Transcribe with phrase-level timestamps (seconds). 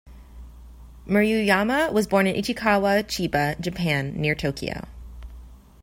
[1.07, 4.87] Maruyama was born in Ichikawa, Chiba, Japan, near Tokyo.